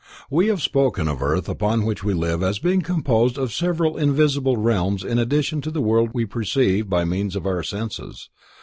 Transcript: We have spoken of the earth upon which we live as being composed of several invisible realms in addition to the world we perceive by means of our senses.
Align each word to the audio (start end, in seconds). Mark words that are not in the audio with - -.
We 0.31 0.47
have 0.47 0.63
spoken 0.63 1.07
of 1.07 1.19
the 1.19 1.25
earth 1.25 1.47
upon 1.47 1.85
which 1.85 2.03
we 2.03 2.15
live 2.15 2.41
as 2.41 2.57
being 2.57 2.81
composed 2.81 3.37
of 3.37 3.53
several 3.53 3.97
invisible 3.97 4.57
realms 4.57 5.03
in 5.03 5.19
addition 5.19 5.61
to 5.61 5.69
the 5.69 5.79
world 5.79 6.09
we 6.11 6.25
perceive 6.25 6.89
by 6.89 7.05
means 7.05 7.35
of 7.35 7.45
our 7.45 7.61
senses. 7.61 8.31